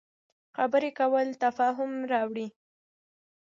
[0.55, 2.47] خبرې کول تفاهم راوړي